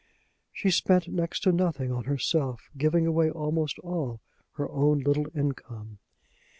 She 0.51 0.71
spent 0.71 1.09
next 1.09 1.41
to 1.41 1.51
nothing 1.51 1.91
on 1.91 2.05
herself, 2.05 2.71
giving 2.75 3.05
away 3.05 3.29
almost 3.29 3.77
all 3.83 4.19
her 4.53 4.67
own 4.67 5.01
little 5.01 5.27
income. 5.37 5.99